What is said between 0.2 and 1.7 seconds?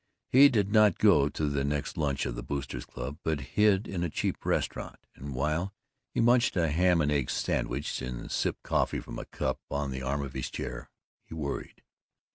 He did not go to the